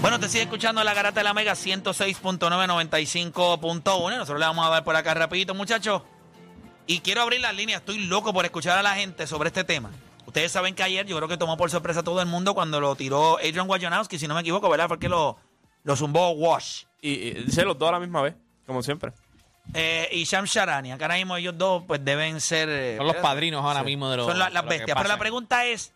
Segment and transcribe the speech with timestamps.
[0.00, 4.16] Bueno, te sigue escuchando la garata de la Mega 106.995.1.
[4.16, 6.02] Nosotros le vamos a dar por acá rapidito, muchachos.
[6.88, 7.80] Y quiero abrir las líneas.
[7.80, 9.90] Estoy loco por escuchar a la gente sobre este tema.
[10.26, 12.80] Ustedes saben que ayer yo creo que tomó por sorpresa a todo el mundo cuando
[12.80, 14.88] lo tiró Adrian Wojnarowski, si no me equivoco, ¿verdad?
[14.88, 15.36] Porque lo,
[15.84, 16.84] lo zumbó Wash.
[17.00, 18.34] Y, y dice los dos a la misma vez,
[18.66, 19.12] como siempre.
[19.74, 22.68] Eh, y Sham Sharania, que ahora mismo ellos dos pues deben ser...
[22.68, 24.26] eh, Son los padrinos ahora mismo de los.
[24.26, 24.96] son la- las bestias.
[24.96, 25.92] Pero la pregunta es,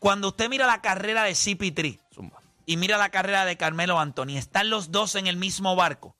[0.00, 2.42] cuando usted mira la carrera de CP3 Zumba.
[2.66, 6.16] y mira la carrera de Carmelo Anthony, ¿están los dos en el mismo barco?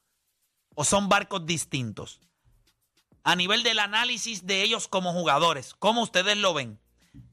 [0.77, 2.21] ¿O son barcos distintos?
[3.25, 6.79] A nivel del análisis de ellos como jugadores, ¿cómo ustedes lo ven?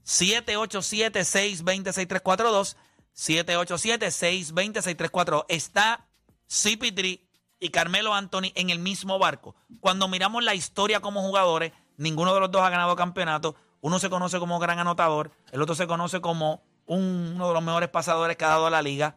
[0.06, 2.76] 787-620-6342,
[3.16, 5.46] 787-620-6342.
[5.50, 6.08] ¿Está
[6.50, 7.20] CP3
[7.60, 9.56] y Carmelo Anthony en el mismo barco?
[9.82, 13.56] Cuando miramos la historia como jugadores, ninguno de los dos ha ganado campeonato.
[13.88, 17.64] Uno se conoce como gran anotador, el otro se conoce como un- uno de los
[17.64, 19.16] mejores pasadores que ha dado la liga.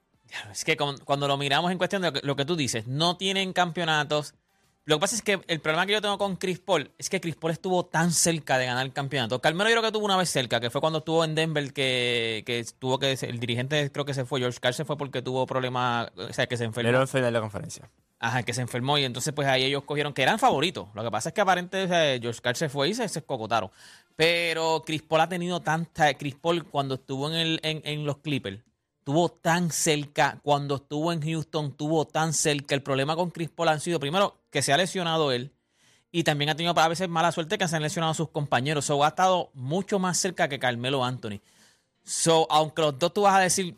[0.50, 3.16] es que cuando lo miramos en cuestión de lo que, lo que tú dices, no
[3.16, 4.34] tienen campeonatos.
[4.84, 7.20] Lo que pasa es que el problema que yo tengo con Chris Paul es que
[7.20, 9.40] Chris Paul estuvo tan cerca de ganar el campeonato.
[9.40, 12.42] Carmelo yo creo que tuvo una vez cerca, que fue cuando estuvo en Denver, que,
[12.44, 15.46] que tuvo que, el dirigente creo que se fue, George Carl se fue porque tuvo
[15.46, 16.88] problemas, o sea, que se enfermó.
[16.88, 17.88] Pero en final de la conferencia.
[18.18, 20.88] Ajá, que se enfermó y entonces pues ahí ellos cogieron, que eran favoritos.
[20.94, 23.70] Lo que pasa es que aparentemente George Carl se fue y se, se escocotaron.
[24.16, 26.12] Pero Chris Paul ha tenido tanta...
[26.14, 28.60] Chris Paul cuando estuvo en, el, en, en los Clippers,
[29.04, 30.38] tuvo tan cerca.
[30.42, 32.74] Cuando estuvo en Houston, tuvo tan cerca.
[32.74, 35.52] El problema con Chris Paul han sido, primero, que se ha lesionado él.
[36.10, 38.84] Y también ha tenido a veces mala suerte que se han lesionado sus compañeros.
[38.84, 41.40] So, ha estado mucho más cerca que Carmelo Anthony.
[42.04, 43.76] So, aunque los dos tú vas a decir,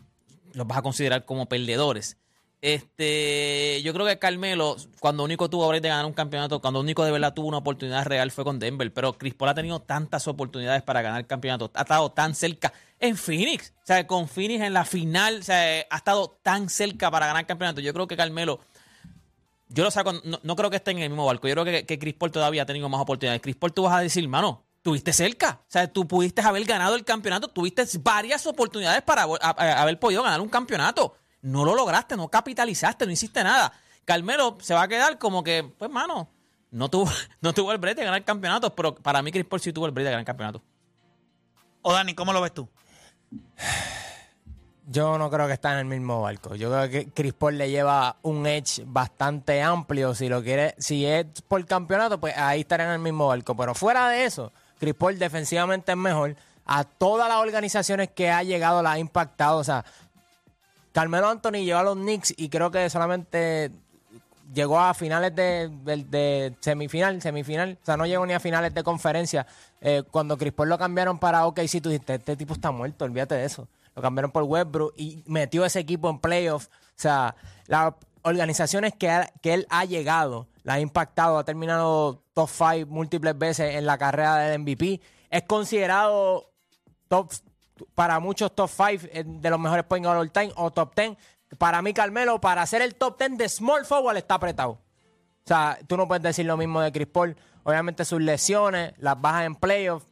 [0.52, 2.16] los vas a considerar como perdedores.
[2.64, 7.04] Este, yo creo que Carmelo, cuando único tuvo break de ganar un campeonato, cuando único
[7.04, 10.26] de verdad tuvo una oportunidad real fue con Denver, pero Chris Paul ha tenido tantas
[10.28, 12.72] oportunidades para ganar el campeonato, ha estado tan cerca
[13.04, 17.10] en Phoenix, o sea, con Phoenix en la final, o sea, ha estado tan cerca
[17.10, 17.80] para ganar el campeonato.
[17.80, 18.60] Yo creo que Carmelo,
[19.68, 21.98] yo lo saco, no, creo que esté en el mismo barco, yo creo que, que
[21.98, 23.42] Chris Paul todavía ha tenido más oportunidades.
[23.42, 26.94] Chris Paul tú vas a decir, mano, tuviste cerca, o sea, tú pudiste haber ganado
[26.94, 31.16] el campeonato, tuviste varias oportunidades para haber podido ganar un campeonato.
[31.40, 33.72] No lo lograste, no capitalizaste, no hiciste nada.
[34.04, 36.28] Carmelo se va a quedar como que, pues, mano,
[36.70, 37.10] no tuvo,
[37.40, 39.92] no tuvo el break de ganar campeonatos, pero para mí Chris Paul sí tuvo el
[39.92, 40.62] break de ganar campeonato.
[41.80, 42.68] O Dani, ¿cómo lo ves tú?
[44.86, 46.54] Yo no creo que está en el mismo barco.
[46.56, 50.14] Yo creo que Chris Paul le lleva un edge bastante amplio.
[50.14, 53.56] Si lo quiere, si es por campeonato, pues ahí estará en el mismo barco.
[53.56, 56.36] Pero fuera de eso, Chris Paul defensivamente es mejor.
[56.66, 59.58] A todas las organizaciones que ha llegado la ha impactado.
[59.58, 59.84] O sea,
[60.92, 63.72] Carmelo Anthony llegó a los Knicks y creo que solamente
[64.52, 67.78] llegó a finales de, de- semifinal, semifinal.
[67.82, 69.46] O sea, no llegó ni a finales de conferencia.
[69.80, 73.34] Eh, cuando Chris Paul lo cambiaron para OKC, tú dijiste, este tipo está muerto, olvídate
[73.34, 73.68] de eso.
[73.94, 76.66] Lo cambiaron por Westbrook y metió ese equipo en playoffs.
[76.66, 82.48] O sea, las organizaciones que, que él ha llegado, la ha impactado, ha terminado top
[82.48, 85.00] 5 múltiples veces en la carrera del MVP.
[85.30, 86.50] Es considerado
[87.08, 87.30] top
[87.94, 91.16] para muchos top 5 de los mejores point guard all time o top 10.
[91.58, 94.72] Para mí, Carmelo, para ser el top 10 de small forward está apretado.
[94.72, 97.36] O sea, tú no puedes decir lo mismo de Chris Paul.
[97.64, 100.06] Obviamente sus lesiones, las bajas en playoffs,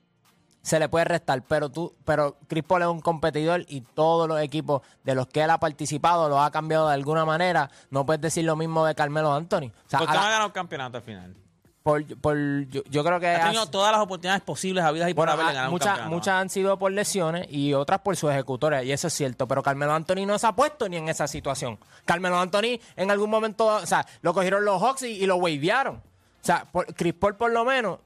[0.62, 4.40] se le puede restar, pero tú, pero Chris Paul es un competidor y todos los
[4.40, 7.68] equipos de los que él ha participado los ha cambiado de alguna manera.
[7.90, 9.72] No puedes decir lo mismo de Carmelo Anthony.
[9.86, 11.36] O sea, ¿Por qué a no la- ha ganado el campeonato al final?
[11.82, 15.28] Por, por- yo, yo creo que Ha tenido todas las oportunidades posibles, habidas y por
[15.28, 19.12] haber muchas, muchas han sido por lesiones y otras por sus ejecutores, y eso es
[19.12, 19.46] cierto.
[19.48, 21.78] Pero Carmelo Anthony no se ha puesto ni en esa situación.
[22.04, 25.96] Carmelo Anthony en algún momento, o sea, lo cogieron los Hawks y, y lo wavearon.
[25.96, 27.98] O sea, por, Chris Paul por lo menos,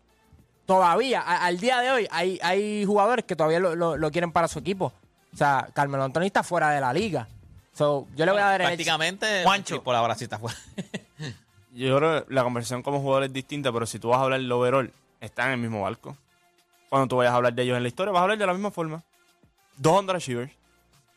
[0.64, 4.32] todavía, a- al día de hoy, hay, hay jugadores que todavía lo, lo- lo quieren
[4.32, 4.92] para su equipo.
[5.32, 7.28] O sea, Carmelo Anthony está fuera de la liga.
[7.74, 9.82] So, yo le voy a dar el Prácticamente, Juancho.
[9.82, 10.56] por ahora sí está fuera.
[11.76, 14.40] Yo creo que la conversación como jugador es distinta, pero si tú vas a hablar
[14.40, 14.90] del overall,
[15.20, 16.16] están en el mismo barco.
[16.88, 18.54] Cuando tú vayas a hablar de ellos en la historia, vas a hablar de la
[18.54, 19.04] misma forma.
[19.76, 20.52] Dos underachievers.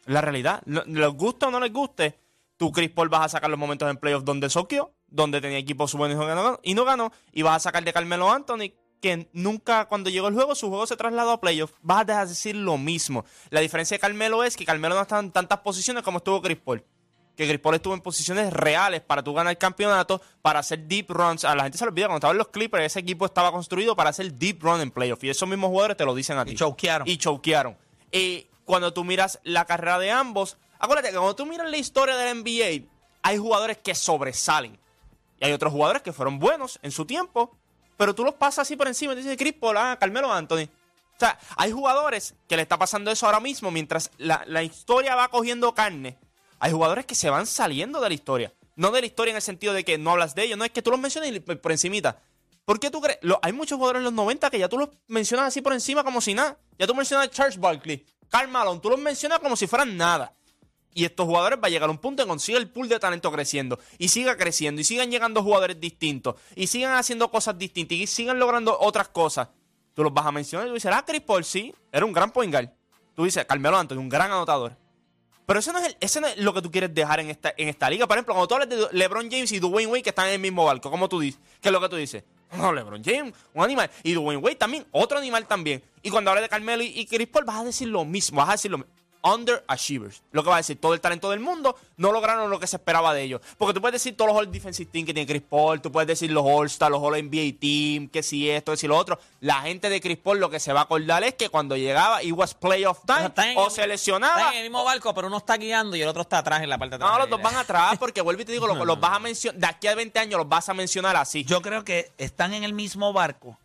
[0.05, 0.61] La realidad.
[0.65, 2.19] Les guste o no les guste,
[2.57, 5.93] tú, Chris Paul, vas a sacar los momentos en playoffs donde soqueó, donde tenía equipos
[5.93, 9.29] buenos y no ganó, y no ganó, y vas a sacar de Carmelo Anthony, que
[9.31, 11.73] nunca, cuando llegó el juego, su juego se trasladó a playoffs.
[11.81, 13.23] Vas a dejar de decir lo mismo.
[13.49, 16.57] La diferencia de Carmelo es que Carmelo no está en tantas posiciones como estuvo Chris
[16.57, 16.83] Paul.
[17.39, 21.09] Que Chris Paul estuvo en posiciones reales para tú ganar el campeonato, para hacer deep
[21.09, 21.45] runs.
[21.45, 24.09] A la gente se le olvida, cuando estaban los Clippers, ese equipo estaba construido para
[24.09, 25.23] hacer deep run en playoff.
[25.23, 26.51] Y esos mismos jugadores te lo dicen a ti.
[26.51, 27.07] Y choquearon.
[27.07, 27.77] Y choquearon.
[28.11, 32.17] Y cuando tú miras la carrera de ambos, acuérdate que cuando tú miras la historia
[32.17, 32.85] del NBA,
[33.21, 34.77] hay jugadores que sobresalen.
[35.39, 37.55] Y hay otros jugadores que fueron buenos en su tiempo,
[37.95, 40.67] pero tú los pasas así por encima y dices, Chris Paul, ah, Carmelo Anthony.
[41.15, 45.15] O sea, hay jugadores que le está pasando eso ahora mismo mientras la, la historia
[45.15, 46.17] va cogiendo carne.
[46.59, 48.53] Hay jugadores que se van saliendo de la historia.
[48.75, 50.71] No de la historia en el sentido de que no hablas de ellos, no es
[50.71, 52.21] que tú los menciones por encimita.
[52.65, 53.19] ¿Por qué tú crees?
[53.41, 56.21] Hay muchos jugadores en los 90 que ya tú los mencionas así por encima como
[56.21, 56.57] si nada.
[56.77, 60.33] Ya tú mencionas a Charles Barkley, Karl Malone, tú los mencionas como si fueran nada.
[60.93, 62.99] Y estos jugadores va a llegar a un punto en que siga el pool de
[62.99, 67.97] talento creciendo y siga creciendo y sigan llegando jugadores distintos y sigan haciendo cosas distintas
[67.97, 69.49] y sigan logrando otras cosas.
[69.93, 72.31] Tú los vas a mencionar y tú dices, ah, Chris Paul sí, era un gran
[72.31, 72.69] point guard.
[73.15, 74.77] Tú dices, Carmelo Anthony, un gran anotador.
[75.49, 77.51] Pero eso no es, el- eso no es lo que tú quieres dejar en esta,
[77.57, 78.05] en esta liga.
[78.05, 80.39] Por ejemplo, cuando tú hablas de LeBron James y Dwayne Wade que están en el
[80.39, 81.41] mismo barco, ¿cómo tú dices?
[81.59, 82.23] ¿Qué es lo que tú dices?
[82.55, 83.89] No, LeBron James, un animal.
[84.03, 85.83] Y Dwayne Wade también, otro animal también.
[86.03, 88.37] Y cuando hablas de Carmelo y, y Chris Paul, vas a decir lo mismo.
[88.37, 88.93] Vas a decir lo mismo.
[89.21, 90.21] Underachievers.
[90.31, 92.77] Lo que va a decir, todo el talento del mundo no lograron lo que se
[92.77, 93.41] esperaba de ellos.
[93.57, 96.07] Porque tú puedes decir todos los All Defensive Team que tiene Chris Paul, tú puedes
[96.07, 99.19] decir los All-Star, los All NBA Team, que si esto, que si lo otro.
[99.41, 102.23] La gente de Chris Paul lo que se va a acordar es que cuando llegaba,
[102.23, 105.37] it was playoff time, o el- se Están lesionaba, en el mismo barco, pero uno
[105.37, 107.11] está guiando y el otro está atrás en la parte de atrás.
[107.11, 109.59] no, los dos van atrás, porque vuelvo y te digo, los, los vas a mencionar,
[109.59, 111.43] de aquí a 20 años los vas a mencionar así.
[111.43, 113.57] Yo creo que están en el mismo barco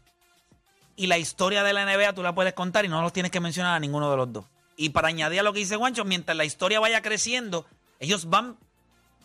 [0.97, 3.41] y la historia de la NBA tú la puedes contar y no los tienes que
[3.41, 4.45] mencionar a ninguno de los dos.
[4.77, 7.67] Y para añadir a lo que dice Juancho, mientras la historia vaya creciendo,
[8.01, 8.59] ellos van.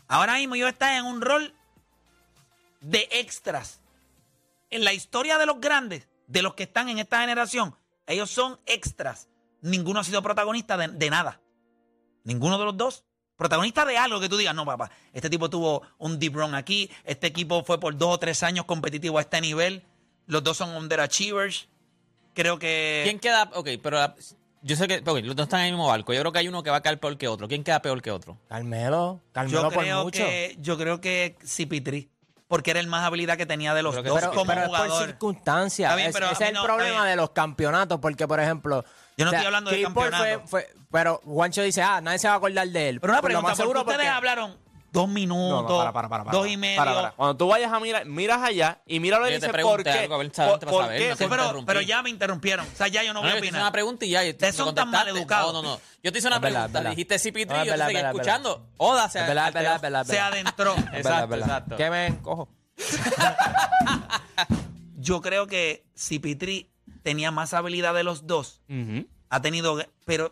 [0.07, 1.53] Ahora mismo ellos están en un rol
[2.81, 3.81] de extras.
[4.69, 7.75] En la historia de los grandes, de los que están en esta generación,
[8.05, 9.27] ellos son extras.
[9.61, 11.41] Ninguno ha sido protagonista de, de nada.
[12.23, 13.03] Ninguno de los dos.
[13.39, 16.91] Protagonista de algo que tú digas, no, papá, este tipo tuvo un deep run aquí,
[17.05, 19.85] este equipo fue por dos o tres años competitivo a este nivel,
[20.27, 21.69] los dos son underachievers.
[22.33, 22.99] Creo que...
[23.05, 23.49] ¿Quién queda?
[23.53, 24.13] Ok, pero
[24.61, 26.13] yo sé que los dos están en el mismo barco.
[26.13, 27.47] Yo creo que hay uno que va a caer peor que otro.
[27.47, 28.37] ¿Quién queda peor que otro?
[28.47, 30.19] Carmelo, Carmelo yo por creo mucho.
[30.23, 32.07] que yo creo que CP3
[32.47, 35.05] porque era el más habilidad que tenía de los dos pero, como pero es por
[35.05, 35.95] circunstancias.
[35.95, 38.83] Bien, Es- pero ese es el no, problema de los campeonatos, porque, por ejemplo...
[39.17, 40.23] Yo no o sea, estoy hablando de campeonato.
[40.47, 42.99] fue- fue- pero Juancho dice, ah, nadie se va a acordar de él.
[42.99, 44.57] Pero una Por lo pregunta, ¿por qué ustedes porque- hablaron
[44.91, 46.77] dos minutos, No, no, para, para, para, para, dos y medio?
[46.77, 47.11] Para, para.
[47.11, 49.89] Cuando tú vayas a mirar, miras allá y míralo y te dices por qué.
[49.91, 52.65] algo, a ver, sabe, por- te saber, qué no Sí, te pero, ya me interrumpieron.
[52.67, 53.61] O sea, ya yo no No, voy a te opinar.
[53.61, 54.21] una pregunta y ya.
[54.21, 54.55] me son tan
[54.85, 54.85] contestaste.
[55.11, 55.53] maleducados.
[55.53, 55.81] No, no, no.
[56.03, 56.67] Yo te hice una Es pregunta.
[56.67, 56.89] verdad.
[56.91, 58.67] Dijiste CP3 No, es y yo verdad, te seguí escuchando.
[58.77, 60.75] Oda se verdad, Se adentró.
[60.93, 61.75] Exacto, exacto.
[61.77, 62.49] ¿Qué me cojo?
[64.97, 66.67] Yo creo que CP3
[67.03, 68.61] tenía más habilidad de los dos.
[69.29, 69.79] Ha tenido.
[70.05, 70.31] Pero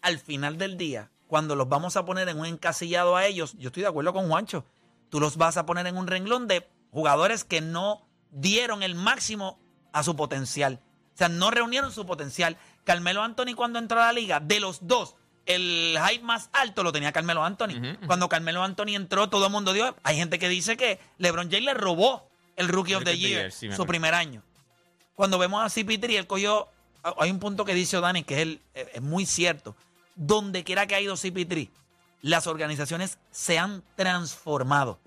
[0.00, 3.68] al final del día, cuando los vamos a poner en un encasillado a ellos, yo
[3.68, 4.64] estoy de acuerdo con Juancho.
[5.10, 9.60] Tú los vas a poner en un renglón de jugadores que no dieron el máximo
[9.92, 10.80] a su potencial.
[11.14, 12.56] O sea, no reunieron su potencial.
[12.84, 15.14] Carmelo Anthony cuando entró a la liga, de los dos,
[15.46, 17.80] el hype más alto lo tenía Carmelo Anthony.
[18.06, 19.96] Cuando Carmelo Anthony entró, todo el mundo dio.
[20.02, 23.52] Hay gente que dice que LeBron James le robó el Rookie of the Year, Year,
[23.52, 24.42] sí, me su primer año.
[25.14, 26.68] Cuando vemos a CP3, él cogió.
[27.18, 29.74] Hay un punto que dice Dani que es, el- es muy cierto.
[30.20, 31.70] Donde quiera que ha ido CP3,
[32.22, 34.98] las organizaciones se han transformado.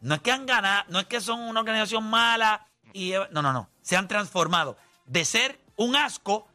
[0.00, 3.52] No es que han ganado, no es que son una organización mala y no, no,
[3.52, 3.70] no.
[3.80, 6.48] Se han transformado de ser un asco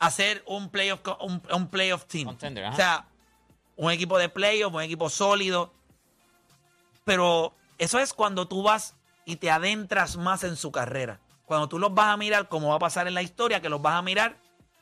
[0.00, 2.26] a ser un playoff un, un playoff team.
[2.26, 3.06] Contender, o sea,
[3.76, 5.72] un equipo de playoff, un equipo sólido.
[7.04, 11.20] Pero eso es cuando tú vas y te adentras más en su carrera.
[11.46, 13.80] Cuando tú los vas a mirar, como va a pasar en la historia, que los
[13.80, 14.36] vas a mirar,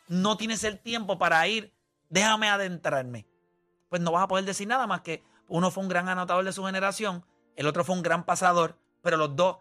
[0.09, 1.73] no tienes el tiempo para ir,
[2.09, 3.27] déjame adentrarme.
[3.89, 6.53] Pues no vas a poder decir nada más que uno fue un gran anotador de
[6.53, 9.59] su generación, el otro fue un gran pasador, pero los dos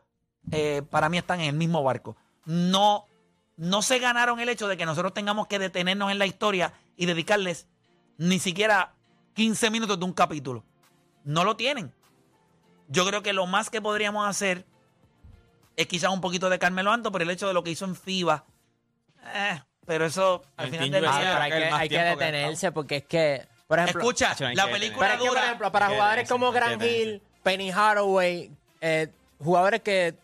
[0.51, 2.15] eh, para mí están en el mismo barco.
[2.45, 3.05] No,
[3.57, 7.05] no se ganaron el hecho de que nosotros tengamos que detenernos en la historia y
[7.05, 7.67] dedicarles
[8.17, 8.93] ni siquiera
[9.33, 10.63] 15 minutos de un capítulo.
[11.23, 11.93] No lo tienen.
[12.87, 14.65] Yo creo que lo más que podríamos hacer
[15.75, 17.95] es quizás un poquito de Carmelo Anto por el hecho de lo que hizo en
[17.95, 18.45] FIBA.
[19.33, 22.97] Eh, pero eso al El final del Ah, día- hay que hay que detenerse porque
[22.97, 24.01] es que, por ejemplo...
[24.01, 25.45] Escucha, hay la que película es que, por dura.
[25.45, 27.25] ejemplo, para Hay que jugadores como detenerse, hay Grant que detenerse.
[27.25, 28.51] Hill, Penny Haraway,
[28.81, 29.07] eh,
[29.39, 30.15] jugadores que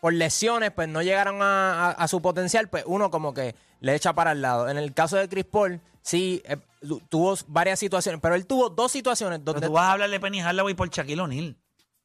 [0.00, 3.94] por lesiones pues no llegaron a, a- a su potencial, pues uno como que le
[3.94, 4.68] echa para el lado.
[4.68, 8.68] En el caso de Chris Paul, sí, eh, tu- tuvo varias situaciones, pero él tuvo
[8.70, 9.66] dos situaciones Pero donde...
[9.68, 11.56] tú vas a hablar de Penny Hardaway por Shaquille O'Neal.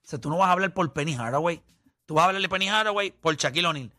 [0.03, 1.61] O sea, tú no vas a hablar por Penny Hardaway.
[2.05, 3.91] Tú vas a hablar de Penny Hardaway por Shaquille O'Neal.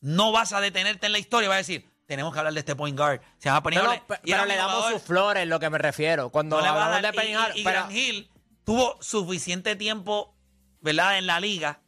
[0.00, 1.48] No vas a detenerte en la historia.
[1.48, 3.20] Vas a decir, tenemos que hablar de este point guard.
[3.38, 4.02] Se llama Penny Hardaway.
[4.06, 4.92] pe- y era pero un le damos jugador.
[4.94, 6.30] sus flores, lo que me refiero.
[6.30, 7.58] Cuando No le vas a hablamos dar- de Penny y- Hardaway...
[7.58, 8.30] y, y pero- Grant Hill
[8.64, 10.34] tuvo suficiente tiempo,
[10.80, 11.18] ¿verdad?
[11.18, 11.80] En la liga,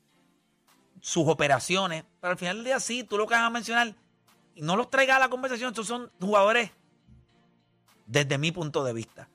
[1.00, 3.94] sus operaciones, pero al final del día sí, tú lo que vas a mencionar,
[4.54, 6.70] y no los traigas a la conversación, estos son jugadores,
[8.06, 9.28] desde mi punto de vista.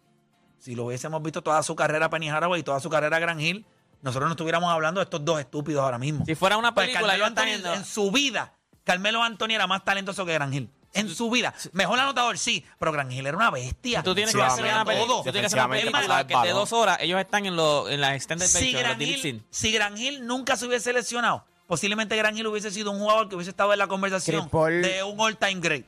[0.60, 3.66] Si lo hubiésemos visto toda su carrera Penny Haraway y toda su carrera Gran Hill,
[4.02, 6.26] nosotros no estuviéramos hablando de estos dos estúpidos ahora mismo.
[6.26, 8.54] Si fuera una Pues película, Carmelo yendo- en su vida,
[8.86, 10.70] Carmelo Anthony era más talentoso que Gran Hill.
[10.94, 11.54] En su vida.
[11.74, 14.02] Mejor anotador, sí, pero Gran Hill era una bestia.
[14.02, 15.24] Tú tienes que Lo hacer una, todo.
[15.24, 17.90] tú tienes que hacer una película que el de dos horas ellos están en, lo,
[17.90, 22.16] en la extended Si en Gran, Hill, si Gran Hill nunca se hubiese lesionado, posiblemente
[22.16, 25.20] Gran Hill hubiese sido un jugador que hubiese estado en la conversación Paul- de un
[25.20, 25.86] all-time great.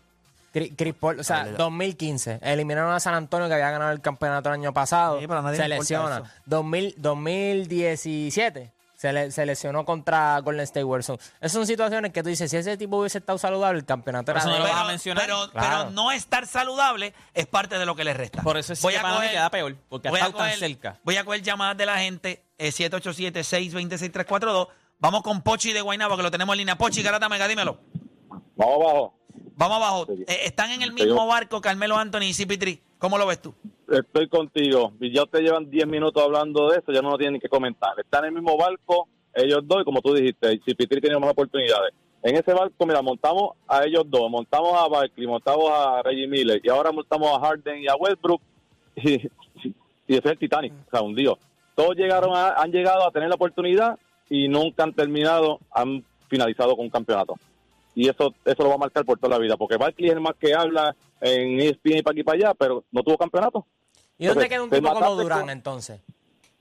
[0.75, 1.63] Chris Paul, o sea, Dale, dale.
[1.63, 5.20] 2015, eliminaron a San Antonio que había ganado el campeonato el año pasado.
[5.20, 6.18] Sí, pero nadie se lesiona.
[6.18, 6.25] eso.
[6.48, 11.22] 2000, 2017 se, le- se lesionó contra Golden State Warriors.
[11.39, 14.39] Esas son situaciones que tú dices, si ese tipo hubiese estado saludable, el campeonato era
[14.42, 15.24] eso no lo vas a Pero, mencionar.
[15.25, 15.68] pero- Claro.
[15.84, 18.42] pero no estar saludable es parte de lo que le resta.
[18.42, 20.58] Por eso es Voy que a coger- queda peor, porque ha voy a tan coger-
[20.60, 21.00] cerca.
[21.04, 24.68] Voy a coger llamadas de la gente, eh, 787-626-342.
[25.00, 26.75] Vamos con Pochi de Guaynabo, que lo tenemos en línea.
[26.77, 27.80] Pochi, Garata Mega, dímelo.
[28.56, 29.13] Vamos abajo.
[29.56, 30.08] Vamos abajo.
[30.27, 32.82] Eh, están en el mismo barco Carmelo Anthony y CP3.
[32.98, 33.54] ¿Cómo lo ves tú?
[33.89, 34.91] Estoy contigo.
[35.00, 37.98] Y ya te llevan 10 minutos hablando de eso, ya no lo tienen que comentar.
[38.00, 41.17] Están en el mismo barco, ellos dos, y como tú dijiste, y si Pitri tiene
[41.20, 41.94] más oportunidades.
[42.24, 46.60] En ese barco, mira, montamos a ellos dos, montamos a Barkley, montamos a Reggie Miller,
[46.63, 48.41] y ahora montamos a Harden y a Westbrook,
[48.96, 49.15] y,
[50.08, 51.38] es el Titanic, o sea, hundido.
[51.75, 53.98] Todos llegaron a- han llegado a tener la oportunidad
[54.29, 57.36] y nunca han terminado, han finalizado con un campeonato.
[57.96, 60.22] Y eso eso lo va a marcar por toda la vida, porque Barkley es el
[60.22, 63.65] más que habla en ESPN y para aquí y para allá, pero no tuvo campeonato.
[64.18, 66.02] ¿Y dónde queda un tipo como Durán con- entonces?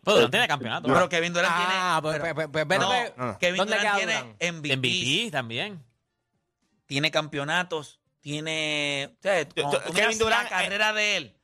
[0.04, 0.86] Pero no tiene campeonato.
[0.86, 2.34] Pero Kevin Durant Ah, pues, tiene...
[2.34, 3.38] pues, pues, pues, no, no.
[3.38, 4.42] Kevin ¿Dónde Durant queda tiene Durant?
[4.62, 5.84] MVP, MVP también.
[6.86, 9.10] tiene campeonatos, tiene...
[9.18, 9.44] O sea,
[9.94, 11.36] Kevin Durant, la carrera de él,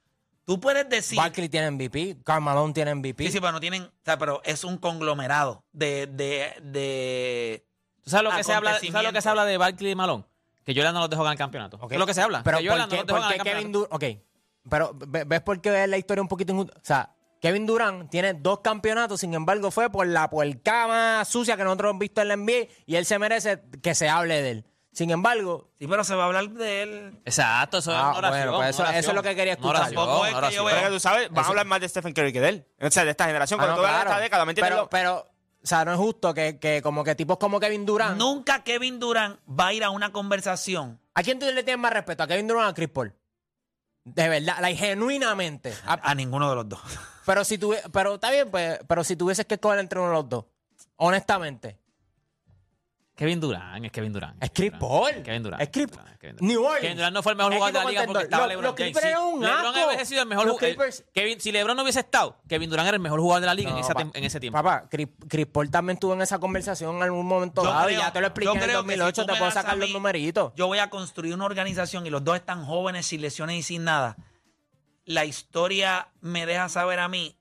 [0.45, 1.17] tú puedes decir...
[1.19, 3.25] Barkley tiene MVP, Carmelo tiene MVP.
[3.25, 3.83] Sí, sí, pero no tienen...
[3.83, 6.07] O sea, pero es un conglomerado de...
[6.07, 7.67] de, de
[8.05, 9.95] ¿Tú sabes lo que se habla, ¿tú sabes lo que se habla de Barkley y
[9.97, 10.25] Malone?
[10.65, 11.77] Que Jordan no los dejó ganar el campeonato.
[11.81, 11.89] Ok.
[11.89, 12.43] ¿Qué es lo que se habla?
[12.45, 13.97] Pero que Jordan ¿por qué, no los dejó por qué ganar el Kevin campeonato.
[13.99, 14.19] Durant?
[14.21, 14.32] Ok,
[14.69, 16.75] pero ve- ¿ves por qué es la historia un poquito injusta?
[16.77, 21.57] O sea, Kevin Durant tiene dos campeonatos, sin embargo fue por la puerca más sucia
[21.57, 24.51] que nosotros hemos visto en la NBA y él se merece que se hable de
[24.51, 24.65] él.
[24.93, 27.21] Sin embargo, Sí, pero se va a hablar de él.
[27.25, 28.31] Exacto, eso es Ah, una oración.
[28.31, 29.01] bueno, pues eso- una oración.
[29.01, 29.85] eso es lo que quería escuchar.
[29.87, 32.13] Tampoco es que yo vea- Pero que tú sabes, van a hablar más de Stephen
[32.13, 32.67] Curry que de él.
[32.81, 33.59] O sea, de esta generación.
[33.59, 34.11] ah, Cuando no, tú veas claro.
[34.11, 34.75] esta década, ¿me entiendes?
[34.75, 35.17] pero, pero,
[35.65, 38.19] o sea, no es justo que, que como que tipos como Kevin Durant.
[38.19, 41.01] Nunca Kevin Durant va a ir a una conversación.
[41.15, 42.23] ¿A quién tú le tienes más respeto?
[42.23, 43.15] ¿A Kevin Durant o a Chris Paul?
[44.05, 45.73] De verdad, like, genuinamente.
[45.87, 46.81] A- A ninguno de los dos.
[47.27, 50.15] pero si tuve, pero está bien, pues, pero si tuvieses que escoger entre uno de
[50.15, 50.45] los dos,
[50.97, 51.79] honestamente,
[53.15, 54.43] Kevin Durant, es Kevin Durant.
[54.43, 55.23] es Chris Paul.
[55.23, 55.63] Kevin Durant.
[55.63, 55.87] Es Chris.
[56.41, 56.81] New Orleans.
[56.81, 59.05] Kevin Durant no fue el mejor jugador de la liga porque estaba LeBron James.
[59.05, 60.89] LeBron hubiese sido el mejor jugador.
[61.13, 63.71] Kevin, si LeBron no hubiese estado, Kevin Durant era el mejor jugador de la liga
[63.71, 64.57] en, ese tiempo.
[64.57, 68.21] Papá, Chris, Paul también estuvo en esa conversación en algún momento dado y ya te
[68.21, 70.53] lo expliqué en el creo que si 2008, tú te puedo sacar los numeritos.
[70.57, 73.85] Yo voy a construir una organización y los dos están jóvenes, sin lesiones y sin
[73.85, 74.17] nada.
[75.05, 77.37] La historia me deja saber a mí.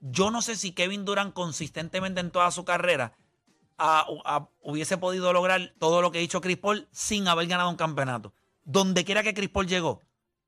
[0.00, 3.12] Yo no sé si Kevin Durant consistentemente en toda su carrera
[4.60, 8.32] hubiese podido lograr todo lo que ha dicho Chris Paul sin haber ganado un campeonato.
[8.64, 10.00] Donde quiera que Chris Paul llegó,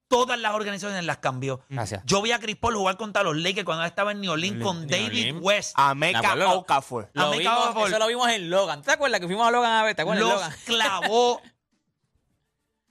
[0.09, 1.61] todas las organizaciones las cambió.
[1.69, 2.03] Gracias.
[2.05, 4.81] Yo vi a Chris Paul jugar contra los Lakers cuando estaba en New Orleans con
[4.81, 5.41] New David Orleans.
[5.43, 5.73] West.
[5.77, 6.53] A ¿De Mecca acuerdo?
[6.59, 7.11] Okafor.
[7.13, 7.89] Lo A mí vimos- Okafor.
[7.91, 8.83] eso lo vimos en Logan.
[8.83, 9.95] ¿Te acuerdas que fuimos a Logan a ver?
[9.95, 10.53] ¿Te acuerdas los Logan?
[10.65, 11.41] clavó.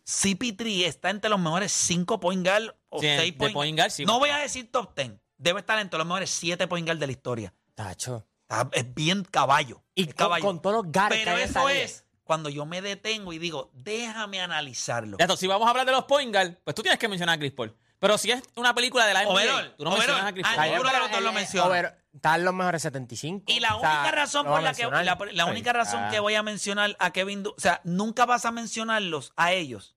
[0.06, 3.92] CP3 está entre los mejores 5 point guard o Sí, 6 de point, point guard,
[3.92, 4.06] sí.
[4.06, 5.12] No voy a decir top 10.
[5.38, 7.54] Debe estar entre los mejores 7 point guard de la historia.
[7.76, 8.26] Tacho.
[8.50, 9.84] Está- es bien caballo.
[9.96, 10.46] Y es con, caballo.
[10.46, 11.82] con todos los gares que Pero hay en eso liga.
[11.82, 15.18] es cuando yo me detengo y digo, déjame analizarlo.
[15.38, 17.52] Si vamos a hablar de los point guard, pues tú tienes que mencionar a Chris
[17.54, 17.76] Paul.
[18.00, 20.08] Pero si es una película de la NBA, Overall, tú no overall.
[20.08, 20.70] mencionas a Chris Ah, Paul.
[20.70, 21.68] ninguno de los dos lo Eh, eh, menciona.
[21.68, 23.44] over- Están los mejores 75.
[23.52, 25.06] Y la O sea, única razón lo por va a la que mencionar.
[25.06, 26.10] la, la única razón Ah.
[26.10, 29.96] que voy a mencionar a Kevin Du- o sea, nunca vas a mencionarlos a ellos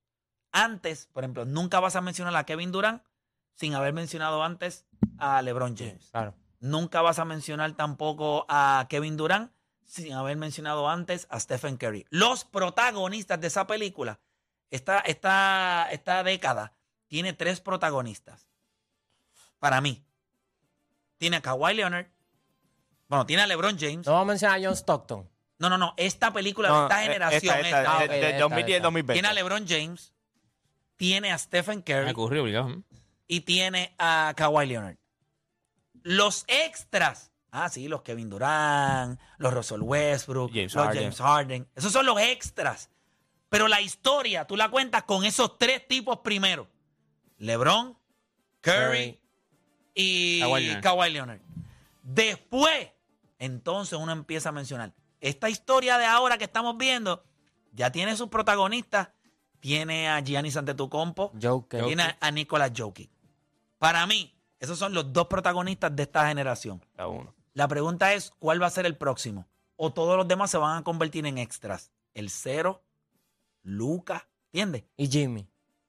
[0.53, 3.03] antes, por ejemplo, nunca vas a mencionar a Kevin Durant
[3.55, 4.85] sin haber mencionado antes
[5.19, 6.09] a LeBron James.
[6.11, 6.35] Claro.
[6.61, 9.51] Nunca vas a mencionar tampoco a Kevin Durant
[9.87, 12.07] sin haber mencionado antes a Stephen Curry.
[12.11, 14.21] Los protagonistas de esa película,
[14.71, 16.75] esta, esta, esta década,
[17.09, 18.47] tiene tres protagonistas.
[19.59, 20.05] Para mí.
[21.19, 22.07] Tiene a Kawhi Leonard.
[23.09, 24.07] Bueno, tiene a LeBron James.
[24.07, 25.29] No vamos a mencionar a John Stockton.
[25.59, 25.93] No, no, no.
[25.97, 27.55] Esta película No, de esta eh, generación.
[27.57, 28.83] esta, esta, esta, Ah, de- ok, de, esta, 2010 esta.
[28.85, 29.13] 2020.
[29.13, 30.15] tiene a LeBron James.
[30.97, 32.05] Tiene a Stephen Curry.
[32.07, 32.45] Me ocurrió,
[33.27, 34.97] y tiene a Kawhi Leonard.
[36.03, 37.31] Los extras.
[37.53, 41.03] Ah, sí, los Kevin Durant, los Russell Westbrook, James los Harden.
[41.03, 41.69] James Harden.
[41.75, 42.91] Esos son los extras.
[43.49, 46.69] Pero la historia, tú la cuentas con esos tres tipos primero.
[47.39, 47.99] LeBron,
[48.61, 49.21] Curry, Curry.
[49.95, 50.83] y Kawhi Leonard.
[50.83, 51.41] Kawhi Leonard.
[52.03, 52.89] Después,
[53.39, 54.93] entonces uno empieza a mencionar.
[55.21, 57.25] Esta historia de ahora que estamos viendo
[57.73, 59.09] ya tiene sus protagonistas.
[59.59, 61.85] Tiene a Giannis Antetokounmpo, Joker.
[61.85, 63.11] tiene a, a Nicolas Jokic.
[63.79, 66.85] Para mí, esos son los dos protagonistas de esta generación.
[66.95, 67.35] Cada uno.
[67.55, 69.49] La pregunta es, ¿cuál va a ser el próximo?
[69.77, 71.91] ¿O todos los demás se van a convertir en extras?
[72.13, 72.83] El cero,
[73.63, 74.85] Luca, ¿entiendes?
[74.99, 75.49] Y Jimmy.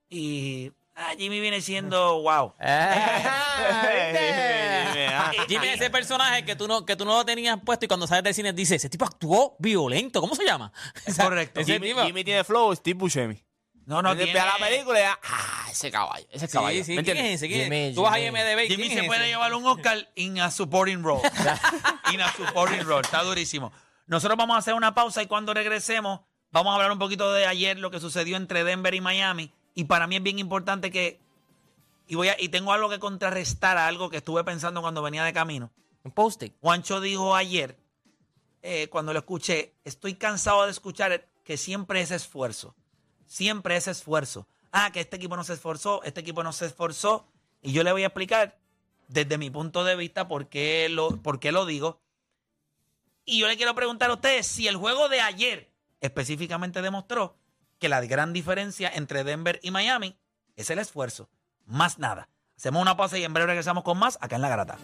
[0.09, 2.53] Y ah, Jimmy viene siendo wow.
[2.59, 3.91] Ah,
[5.47, 8.07] Jimmy es ese personaje que tú no, que tú no lo tenías puesto y cuando
[8.07, 10.21] sales del cine dices, ese tipo actuó violento.
[10.21, 10.71] ¿Cómo se llama?
[11.17, 11.61] Correcto.
[11.63, 11.93] Jimmy.
[11.93, 13.43] Jimmy tiene flow, Steve Buscemi.
[13.91, 16.81] No, no, Entonces, tiene- ve a la película y ya, ah, ese caballo, ese caballo.
[16.85, 17.25] sí, ¿Me ¿quién entiendes?
[17.33, 17.47] es ese?
[17.49, 17.79] ¿Quién es?
[17.89, 18.39] Jimmy, Tú vas a Jimmy.
[18.39, 18.67] IMDb.
[18.67, 21.21] ¿quién Jimmy se puede llevar un Oscar in a supporting role.
[22.13, 23.01] in a supporting role.
[23.01, 23.73] Está durísimo.
[24.07, 26.21] Nosotros vamos a hacer una pausa y cuando regresemos
[26.51, 29.51] vamos a hablar un poquito de ayer, lo que sucedió entre Denver y Miami.
[29.75, 31.19] Y para mí es bien importante que...
[32.07, 35.25] Y, voy a, y tengo algo que contrarrestar a algo que estuve pensando cuando venía
[35.25, 35.69] de camino.
[36.03, 36.53] Un post-it.
[36.61, 37.77] Juancho dijo ayer,
[38.61, 42.73] eh, cuando lo escuché, estoy cansado de escuchar que siempre es esfuerzo.
[43.31, 44.45] Siempre es esfuerzo.
[44.73, 47.25] Ah, que este equipo no se esforzó, este equipo no se esforzó.
[47.61, 48.59] Y yo le voy a explicar
[49.07, 52.01] desde mi punto de vista por qué lo, por qué lo digo.
[53.23, 55.71] Y yo le quiero preguntar a ustedes si el juego de ayer
[56.01, 57.37] específicamente demostró
[57.79, 60.17] que la gran diferencia entre Denver y Miami
[60.57, 61.29] es el esfuerzo.
[61.65, 62.27] Más nada.
[62.57, 64.77] Hacemos una pausa y en breve regresamos con más acá en La Garata.